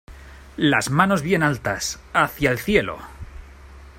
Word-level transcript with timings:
¡Las 0.57 0.89
manos 0.89 1.21
bien 1.21 1.43
altas, 1.43 1.99
hacia 2.15 2.49
el 2.49 2.57
cielo! 2.57 2.97